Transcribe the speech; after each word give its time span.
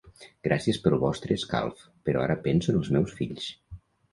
Gràcies 0.45 0.79
pel 0.85 0.95
vostre 1.03 1.37
escalf, 1.41 1.83
però 2.09 2.25
ara 2.25 2.39
penso 2.49 2.75
en 2.75 2.81
els 2.81 2.91
meus 2.97 3.15
fills. 3.21 3.53